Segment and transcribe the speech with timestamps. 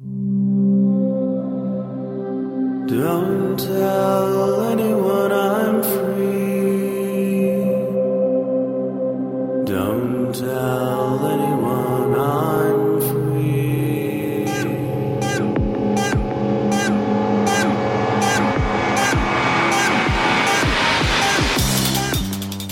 [0.00, 0.48] Don't
[3.58, 7.50] tell anyone I'm free.
[9.66, 14.46] Don't tell anyone I'm free.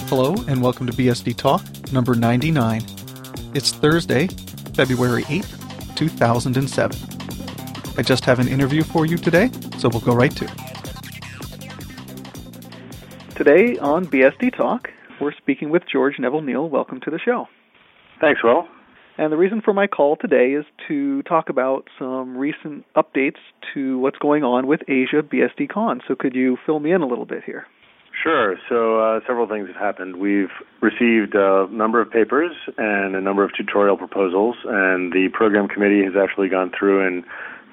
[0.09, 2.83] Hello, and welcome to BSD Talk number 99.
[3.53, 4.29] It's Thursday,
[4.73, 7.18] February 8th, 2007.
[7.99, 10.53] I just have an interview for you today, so we'll go right to it.
[13.35, 14.91] Today on BSD Talk,
[15.21, 16.69] we're speaking with George Neville-Neil.
[16.69, 17.49] Welcome to the show.
[18.21, 18.69] Thanks, Will.
[19.17, 23.39] And the reason for my call today is to talk about some recent updates
[23.75, 26.01] to what's going on with Asia BSD Con.
[26.07, 27.67] So could you fill me in a little bit here?
[28.23, 28.57] Sure.
[28.69, 30.17] So uh, several things have happened.
[30.17, 30.51] We've
[30.81, 36.03] received a number of papers and a number of tutorial proposals, and the program committee
[36.05, 37.25] has actually gone through and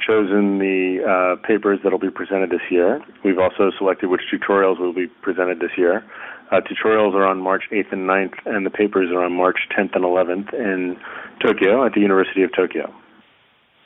[0.05, 3.01] chosen the uh, papers that will be presented this year.
[3.23, 6.03] We've also selected which tutorials will be presented this year.
[6.51, 9.95] Uh, tutorials are on March 8th and 9th, and the papers are on March 10th
[9.95, 10.97] and 11th in
[11.41, 12.93] Tokyo at the University of Tokyo.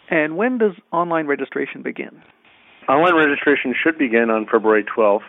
[0.10, 2.22] And when does online registration begin?
[2.90, 5.22] Online registration should begin on February 12th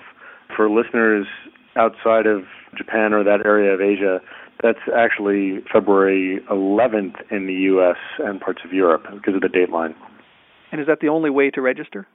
[0.54, 1.26] for listeners
[1.76, 2.44] outside of
[2.76, 4.20] Japan or that area of Asia,
[4.62, 7.96] that's actually February 11th in the U.S.
[8.18, 9.94] and parts of Europe because of the date line.
[10.72, 12.06] And is that the only way to register?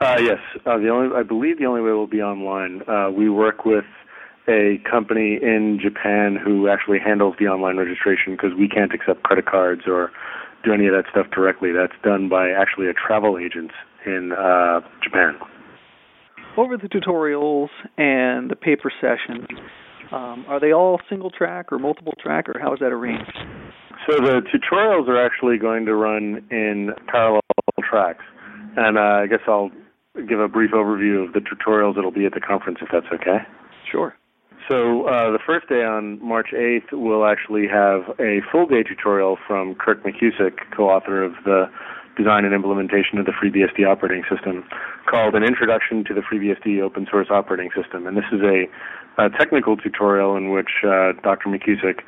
[0.00, 2.82] Uh, yes, uh, the only I believe the only way will be online.
[2.86, 3.86] Uh, we work with
[4.46, 9.46] a company in Japan who actually handles the online registration because we can't accept credit
[9.46, 10.12] cards or
[10.64, 11.72] do any of that stuff directly.
[11.72, 13.72] That's done by actually a travel agent
[14.04, 15.38] in uh, Japan
[16.56, 19.46] over the tutorials and the paper sessions,
[20.12, 23.36] um, are they all single track or multiple track, or how is that arranged?
[24.08, 27.40] So the tutorials are actually going to run in parallel
[27.82, 28.24] tracks,
[28.76, 29.70] and uh, I guess I'll
[30.28, 33.38] give a brief overview of the tutorials that'll be at the conference, if that's okay.
[33.90, 34.14] Sure.
[34.68, 39.38] So uh, the first day on March 8th, we'll actually have a full day tutorial
[39.46, 41.66] from Kirk McKusick, co-author of the
[42.16, 44.64] design and implementation of the FreeBSD operating system
[45.08, 48.06] called An Introduction to the FreeBSD Open Source Operating System.
[48.06, 48.64] And this is a,
[49.22, 51.48] a technical tutorial in which uh, Dr.
[51.48, 52.00] McKusick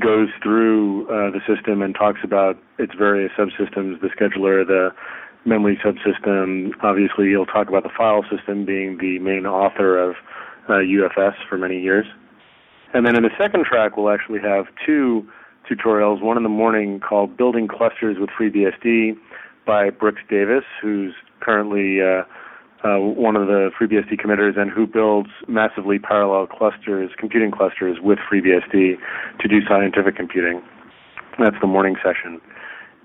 [0.00, 4.90] goes through uh, the system and talks about its various subsystems, the scheduler, the
[5.44, 6.70] memory subsystem.
[6.82, 10.16] Obviously, he'll talk about the file system being the main author of
[10.68, 12.06] uh, UFS for many years.
[12.92, 15.28] And then in the second track, we'll actually have two
[15.68, 19.16] tutorials, one in the morning called Building Clusters with FreeBSD
[19.66, 22.22] by Brooks Davis, who's currently uh,
[22.84, 28.18] uh, one of the FreeBSD committers and who builds massively parallel clusters, computing clusters with
[28.30, 28.96] FreeBSD
[29.40, 30.62] to do scientific computing.
[31.38, 32.40] That's the morning session.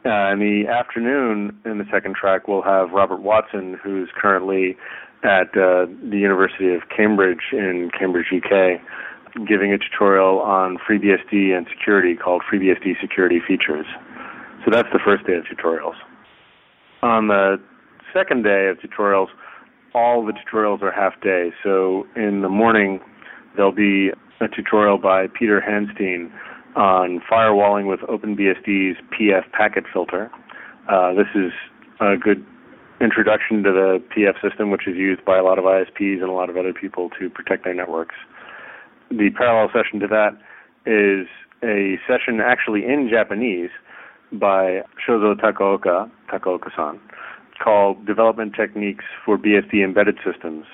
[0.06, 4.78] Uh, in the afternoon, in the second track, we'll have Robert Watson, who's currently
[5.24, 8.82] at uh, the University of Cambridge in Cambridge, UK,
[9.48, 13.86] giving a tutorial on FreeBSD and security called FreeBSD Security Features.
[14.66, 15.96] So that's the first day of tutorials.
[17.02, 17.58] On the
[18.14, 19.28] second day of tutorials,
[19.94, 21.52] all the tutorials are half day.
[21.64, 23.00] So in the morning,
[23.56, 26.32] there'll be a tutorial by Peter Hansteen
[26.76, 30.30] on firewalling with OpenBSD's PF packet filter.
[30.88, 31.52] Uh, this is
[32.00, 32.46] a good
[33.02, 36.32] introduction to the PF system, which is used by a lot of ISPs and a
[36.32, 38.16] lot of other people to protect their networks.
[39.10, 40.38] The parallel session to that
[40.86, 41.28] is
[41.64, 43.72] a session actually in Japanese
[44.32, 47.00] by Shozo Takaoka, Takaoka-san,
[47.64, 50.66] called Development Techniques for BSD Embedded Systems.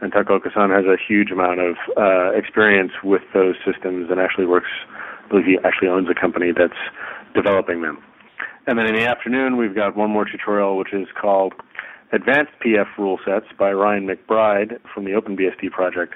[0.00, 4.70] And Takaoka-san has a huge amount of uh, experience with those systems and actually works,
[5.24, 6.78] I believe he actually owns a company that's
[7.34, 7.98] developing them.
[8.66, 11.54] And then in the afternoon, we've got one more tutorial, which is called
[12.12, 16.14] Advanced PF Rule Sets by Ryan McBride from the OpenBSD project.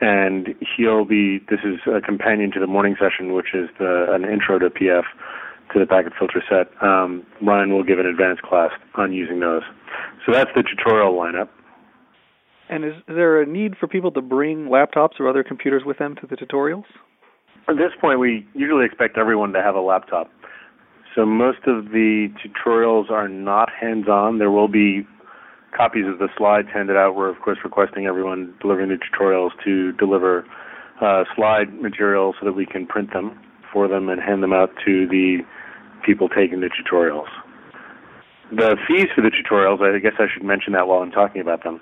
[0.00, 4.24] And he'll be, this is a companion to the morning session, which is the, an
[4.24, 5.04] intro to PF
[5.72, 9.62] to the packet filter set, um, Ryan will give an advanced class on using those.
[10.24, 11.48] So that's the tutorial lineup.
[12.68, 16.14] And is there a need for people to bring laptops or other computers with them
[16.16, 16.84] to the tutorials?
[17.68, 20.30] At this point, we usually expect everyone to have a laptop.
[21.14, 24.38] So most of the tutorials are not hands-on.
[24.38, 25.06] There will be
[25.76, 27.14] copies of the slides handed out.
[27.14, 30.46] We're, of course, requesting everyone delivering the tutorials to deliver
[31.00, 33.38] uh, slide material so that we can print them
[33.72, 35.38] for them and hand them out to the
[36.06, 37.28] people taking the tutorials.
[38.50, 41.64] The fees for the tutorials, I guess I should mention that while I'm talking about
[41.64, 41.80] them.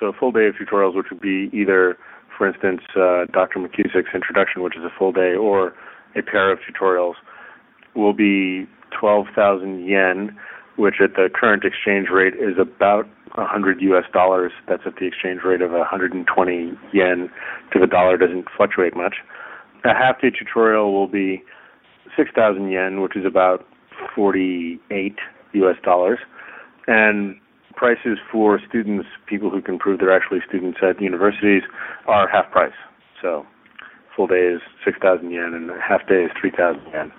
[0.00, 1.96] So a full day of tutorials, which would be either,
[2.36, 3.60] for instance, uh, Dr.
[3.60, 5.74] McKusick's introduction, which is a full day, or
[6.16, 7.14] a pair of tutorials,
[7.94, 8.66] will be
[8.98, 10.36] 12,000 yen,
[10.76, 14.52] which at the current exchange rate is about 100 US dollars.
[14.68, 17.30] That's at the exchange rate of 120 yen
[17.72, 19.16] to the dollar doesn't fluctuate much.
[19.84, 21.42] A half day tutorial will be
[22.16, 23.66] 6,000 yen, which is about
[24.14, 25.16] 48
[25.54, 26.18] US dollars.
[26.86, 27.36] And
[27.74, 31.62] prices for students, people who can prove they're actually students at universities,
[32.06, 32.74] are half price.
[33.20, 33.46] So
[34.14, 37.12] full day is 6,000 yen and half day is 3,000 yen,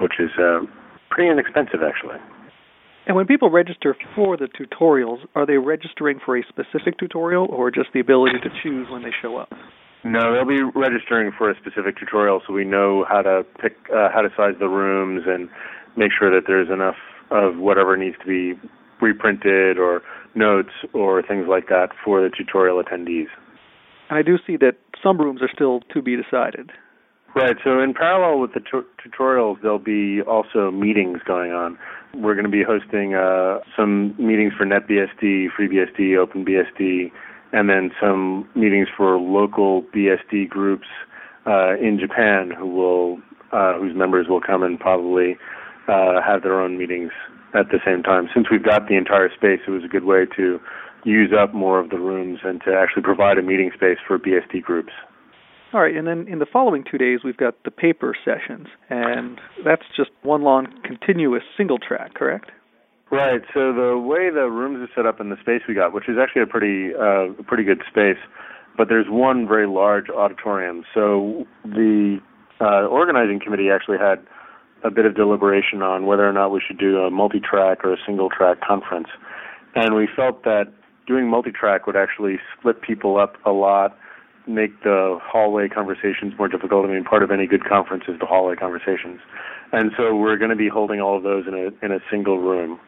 [0.00, 0.60] which is uh,
[1.10, 2.18] pretty inexpensive actually.
[3.06, 7.70] And when people register for the tutorials, are they registering for a specific tutorial or
[7.70, 9.52] just the ability to choose when they show up?
[10.04, 14.08] No, they'll be registering for a specific tutorial, so we know how to pick, uh,
[14.12, 15.48] how to size the rooms and
[15.96, 16.96] make sure that there's enough
[17.30, 18.68] of whatever needs to be
[19.00, 20.02] reprinted or
[20.34, 23.28] notes or things like that for the tutorial attendees.
[24.10, 26.70] And I do see that some rooms are still to be decided.
[27.34, 27.56] Right.
[27.64, 31.76] So in parallel with the tutorials, there'll be also meetings going on.
[32.14, 37.10] We're going to be hosting uh, some meetings for NetBSD, FreeBSD, OpenBSD,
[37.52, 40.86] and then some meetings for local BSD groups
[41.44, 43.18] uh, in Japan who will
[43.50, 45.36] uh, whose members will come and probably
[45.88, 47.10] uh, have their own meetings
[47.54, 48.28] at the same time.
[48.32, 50.60] Since we've got the entire space, it was a good way to
[51.04, 54.62] use up more of the rooms and to actually provide a meeting space for BSD
[54.62, 54.92] groups.
[55.74, 59.40] All right, and then in the following two days, we've got the paper sessions, and
[59.64, 62.52] that's just one long continuous single track, correct?
[63.10, 63.40] Right.
[63.52, 66.14] So the way the rooms are set up in the space we got, which is
[66.16, 68.22] actually a pretty uh, pretty good space,
[68.76, 70.84] but there's one very large auditorium.
[70.94, 72.20] So the
[72.60, 74.24] uh, organizing committee actually had
[74.84, 77.96] a bit of deliberation on whether or not we should do a multi-track or a
[78.06, 79.08] single-track conference,
[79.74, 80.72] and we felt that
[81.04, 83.98] doing multi-track would actually split people up a lot
[84.46, 86.84] make the hallway conversations more difficult.
[86.84, 89.20] I mean, part of any good conference is the hallway conversations,
[89.72, 92.38] and so we're going to be holding all of those in a in a single
[92.38, 92.78] room.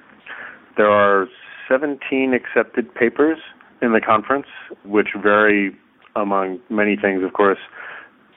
[0.76, 1.26] There are
[1.68, 3.38] 17 accepted papers
[3.82, 4.46] in the conference,
[4.84, 5.76] which vary
[6.14, 7.58] among many things, of course.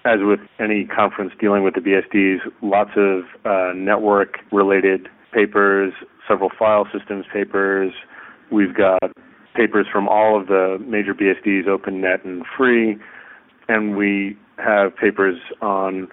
[0.06, 5.94] As with any conference dealing with the BSDs, lots of uh, network related papers,
[6.27, 7.92] several file systems papers.
[8.51, 9.00] We've got
[9.56, 12.98] papers from all of the major BSDs, OpenNet and free,
[13.68, 16.07] and we have papers on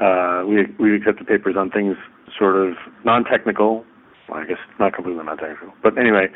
[0.00, 1.96] uh, we we accepted papers on things
[2.38, 2.74] sort of
[3.04, 3.84] non-technical.
[4.28, 6.28] Well, I guess not completely non-technical, but anyway,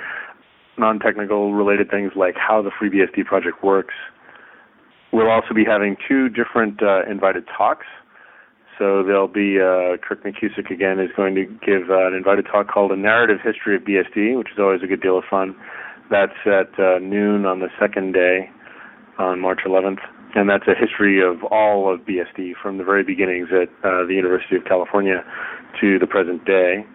[0.78, 3.94] non-technical related things like how the FreeBSD project works.
[5.12, 7.86] We'll also be having two different uh, invited talks.
[8.78, 12.68] So there'll be uh, Kirk McKusick again is going to give uh, an invited talk
[12.68, 15.54] called "A Narrative History of BSD," which is always a good deal of fun.
[16.14, 18.48] That's at uh, noon on the second day,
[19.18, 19.98] on March 11th,
[20.36, 24.14] and that's a history of all of BSD from the very beginnings at uh, the
[24.14, 25.24] University of California
[25.80, 26.86] to the present day.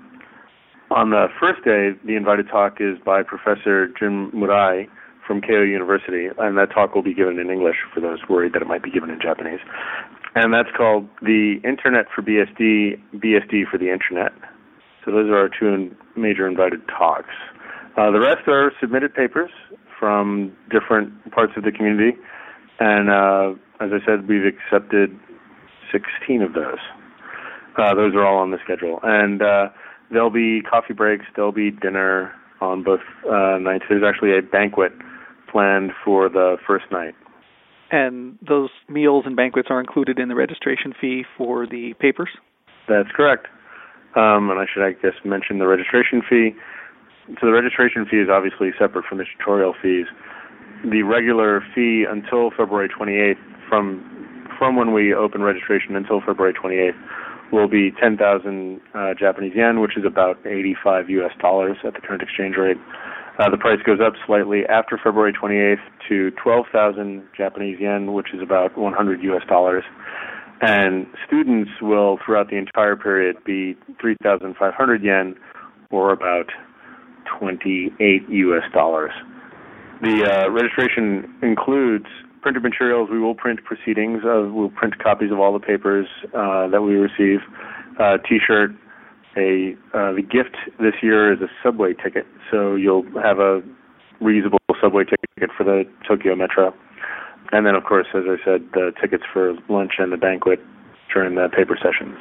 [0.89, 4.87] On the first day, the invited talk is by Professor Jun Murai
[5.27, 8.61] from Keio University, and that talk will be given in English for those worried that
[8.61, 9.59] it might be given in Japanese.
[10.35, 14.31] And that's called The Internet for BSD, BSD for the Internet.
[15.03, 17.35] So those are our two major invited talks.
[17.97, 19.51] Uh, the rest are submitted papers
[19.99, 22.17] from different parts of the community,
[22.79, 23.51] and uh,
[23.83, 25.17] as I said, we've accepted
[25.91, 26.79] 16 of those.
[27.77, 29.69] Uh, those are all on the schedule, and uh,
[30.11, 33.85] there'll be coffee breaks, there'll be dinner on both uh, nights.
[33.89, 34.91] There's actually a banquet
[35.51, 37.15] planned for the first night.
[37.91, 42.29] And those meals and banquets are included in the registration fee for the papers?
[42.87, 43.47] That's correct.
[44.15, 46.51] Um, and I should, I guess, mention the registration fee
[47.37, 50.07] so the registration fee is obviously separate from the tutorial fees.
[50.83, 54.05] The regular fee until February 28th, from
[54.57, 56.97] from when we open registration until February 28th,
[57.51, 62.21] will be 10,000 uh, Japanese yen, which is about 85 US dollars at the current
[62.21, 62.77] exchange rate.
[63.39, 68.41] Uh, the price goes up slightly after February 28th to 12,000 Japanese yen, which is
[68.41, 69.83] about 100 US dollars.
[70.61, 75.35] And students will, throughout the entire period, be 3,500 yen,
[75.89, 76.47] or about
[77.39, 78.63] 28 U.S.
[78.73, 79.11] dollars.
[80.01, 82.05] The uh, registration includes
[82.41, 83.09] printed materials.
[83.11, 84.21] We will print proceedings.
[84.23, 87.39] We'll print copies of all the papers uh, that we receive.
[87.99, 88.71] Uh, T-shirt.
[89.37, 93.61] A uh, the gift this year is a subway ticket, so you'll have a
[94.19, 96.73] reusable subway ticket for the Tokyo Metro.
[97.51, 100.59] And then, of course, as I said, the tickets for lunch and the banquet
[101.13, 102.17] during the paper sessions.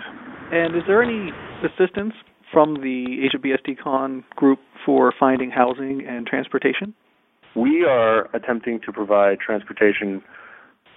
[0.52, 1.32] And is there any
[1.64, 2.12] assistance
[2.52, 6.94] from the Asia BSDCon group for finding housing and transportation?
[7.54, 10.22] We are attempting to provide transportation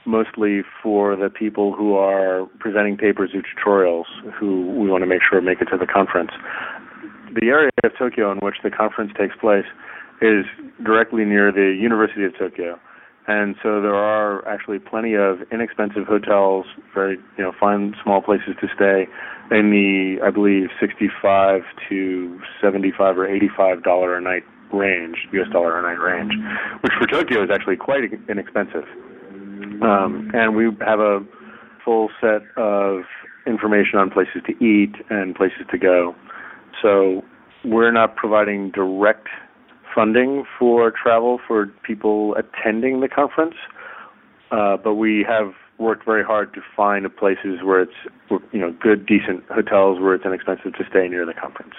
[0.06, 4.06] mostly for the people who are presenting papers or tutorials
[4.40, 6.32] who we want to make sure make it to the conference.
[7.40, 9.66] the area of Tokyo in which the conference takes place
[10.22, 10.46] is
[10.84, 12.80] directly near the University of Tokyo.
[13.28, 18.56] And so there are actually plenty of inexpensive hotels, very you know fine small places
[18.62, 19.08] to stay,
[19.52, 25.48] in the I believe 65 to 75 or 85 dollar a night range, U.S.
[25.52, 26.34] dollar a night range,
[26.82, 28.86] which for Tokyo is actually quite inexpensive.
[29.82, 31.20] Um, and we have a
[31.84, 33.02] full set of
[33.46, 36.16] information on places to eat and places to go.
[36.82, 37.24] So
[37.66, 39.28] we're not providing direct
[39.94, 43.56] funding for travel for people attending the conference,
[44.52, 49.06] uh, but we have worked very hard to find places where it's you know good,
[49.06, 51.74] decent hotels where it's inexpensive to stay near the conference.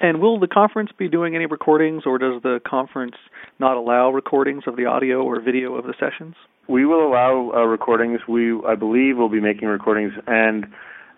[0.00, 3.14] And will the conference be doing any recordings, or does the conference
[3.60, 6.34] not allow recordings of the audio or video of the sessions?
[6.68, 8.20] We will allow uh, recordings.
[8.28, 10.66] We, I believe, will be making recordings, and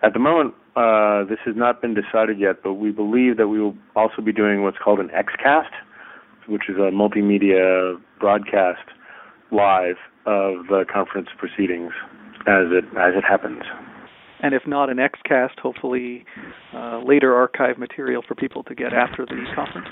[0.03, 2.63] at the moment, uh, this has not been decided yet.
[2.63, 5.73] But we believe that we will also be doing what's called an XCast,
[6.49, 8.89] which is a multimedia broadcast
[9.51, 9.97] live
[10.27, 11.93] of the conference proceedings
[12.47, 13.63] as it as it happens
[14.45, 16.27] and if not an XCast, hopefully
[16.75, 19.89] uh, later archive material for people to get after the conference.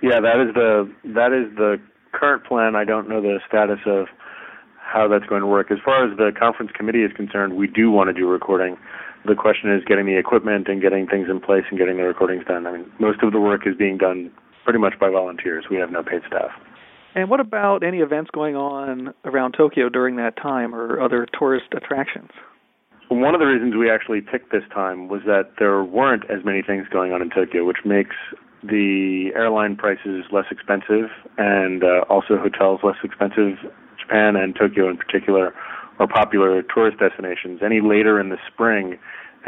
[0.00, 1.80] Yeah, that is the that is the
[2.12, 2.76] current plan.
[2.76, 4.06] I don't know the status of
[4.78, 5.72] how that's going to work.
[5.72, 8.76] As far as the conference committee is concerned, we do want to do recording.
[9.26, 12.44] The question is getting the equipment and getting things in place and getting the recordings
[12.46, 12.64] done.
[12.64, 14.30] I mean, most of the work is being done
[14.64, 15.64] pretty much by volunteers.
[15.70, 16.50] We have no paid staff.
[17.14, 21.66] And what about any events going on around Tokyo during that time or other tourist
[21.76, 22.30] attractions?
[23.10, 26.62] one of the reasons we actually picked this time was that there weren't as many
[26.62, 28.14] things going on in Tokyo, which makes
[28.62, 33.56] the airline prices less expensive and uh, also hotels less expensive.
[33.98, 35.54] Japan and Tokyo in particular
[35.98, 37.60] are popular tourist destinations.
[37.64, 38.98] Any later in the spring,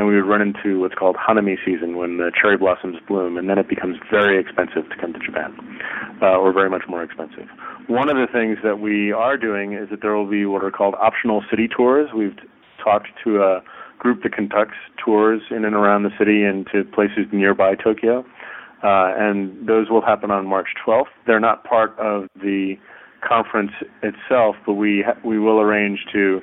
[0.00, 3.50] and we would run into what's called hanami season when the cherry blossoms bloom, and
[3.50, 5.54] then it becomes very expensive to come to Japan,
[6.22, 7.46] uh, or very much more expensive.
[7.86, 10.70] One of the things that we are doing is that there will be what are
[10.70, 12.08] called optional city tours.
[12.16, 12.34] We've
[12.82, 13.60] talked to a
[13.98, 18.24] group that conducts tours in and around the city and to places nearby Tokyo.
[18.82, 21.12] Uh, and those will happen on March 12th.
[21.26, 22.76] They're not part of the
[23.20, 26.40] conference itself, but we ha- we will arrange to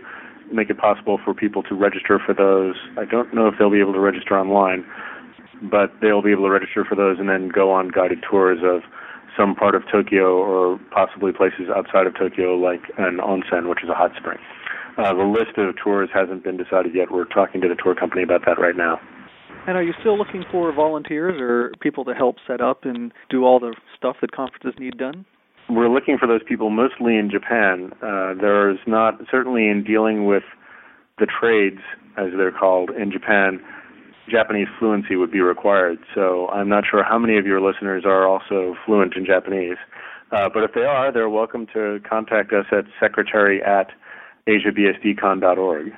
[0.51, 2.75] make it possible for people to register for those.
[2.97, 4.85] I don't know if they'll be able to register online,
[5.61, 8.81] but they'll be able to register for those and then go on guided tours of
[9.37, 13.89] some part of Tokyo or possibly places outside of Tokyo, like an onsen, which is
[13.89, 14.39] a hot spring.
[14.97, 17.11] Uh, the list of tours hasn't been decided yet.
[17.11, 18.99] We're talking to the tour company about that right now.
[19.67, 23.43] And are you still looking for volunteers or people to help set up and do
[23.43, 25.25] all the stuff that conferences need done?
[25.69, 27.91] We're looking for those people mostly in Japan.
[28.01, 30.43] Uh, there's not, certainly in dealing with
[31.19, 31.81] the trades,
[32.17, 33.59] as they're called, in Japan,
[34.29, 35.99] Japanese fluency would be required.
[36.15, 39.77] So I'm not sure how many of your listeners are also fluent in Japanese.
[40.31, 43.91] Uh, but if they are, they're welcome to contact us at secretary at
[44.47, 45.91] asiabsdcon.org.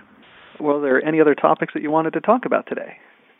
[0.59, 2.97] Well, are there any other topics that you wanted to talk about today?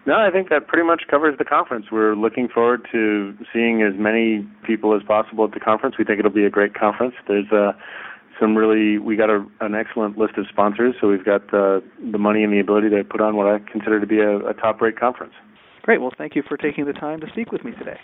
[0.10, 1.92] No, I think that pretty much covers the conference.
[1.92, 6.00] We're looking forward to seeing as many people as possible at the conference.
[6.00, 7.14] We think it'll be a great conference.
[7.28, 7.74] There's uh,
[8.40, 12.18] some really, we got a, an excellent list of sponsors, so we've got uh, the
[12.18, 15.00] money and the ability to put on what I consider to be a, a top-rate
[15.00, 15.34] conference.
[15.84, 16.02] Great.
[16.02, 18.00] Well, thank you for taking the time to speak with me today.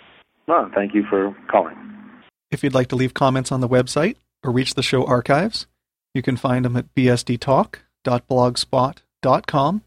[0.47, 1.75] Well, thank you for calling.
[2.51, 5.65] If you'd like to leave comments on the website or reach the show archives,
[6.13, 9.81] you can find them at bsdtalk.blogspot.com,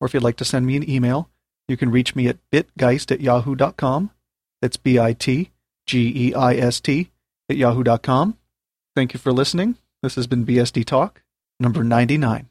[0.00, 1.28] or if you'd like to send me an email,
[1.68, 4.10] you can reach me at bitgeist at yahoo.com.
[4.60, 5.50] That's B I T
[5.86, 7.10] G E I S T
[7.48, 8.36] at yahoo.com.
[8.96, 9.76] Thank you for listening.
[10.02, 11.22] This has been BSD Talk,
[11.60, 12.48] number 99.